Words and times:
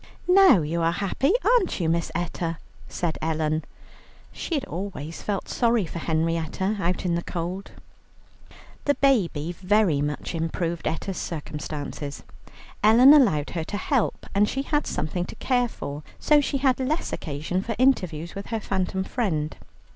"Now 0.27 0.63
you 0.63 0.81
are 0.81 0.91
happy, 0.93 1.31
aren't 1.45 1.79
you, 1.79 1.87
Miss 1.87 2.11
Etta?" 2.15 2.57
said 2.87 3.19
Ellen; 3.21 3.63
she 4.31 4.55
had 4.55 4.65
always 4.65 5.21
felt 5.21 5.47
sorry 5.47 5.85
for 5.85 5.99
Henrietta 5.99 6.77
out 6.81 7.05
in 7.05 7.13
the 7.13 7.21
cold. 7.21 7.73
The 8.85 8.95
baby 8.95 9.51
very 9.51 10.01
much 10.01 10.33
improved 10.33 10.87
Etta's 10.87 11.19
circumstances. 11.19 12.23
Ellen 12.83 13.13
allowed 13.13 13.51
her 13.51 13.63
to 13.65 13.77
help, 13.77 14.25
and 14.33 14.49
she 14.49 14.63
had 14.63 14.87
something 14.87 15.25
to 15.25 15.35
care 15.35 15.67
for, 15.67 16.01
so 16.19 16.41
she 16.41 16.57
had 16.57 16.79
less 16.79 17.13
occasion 17.13 17.61
for 17.61 17.75
interviews 17.77 18.33
with 18.33 18.47
her 18.47 18.59
phantom 18.59 19.03
friend. 19.03 19.55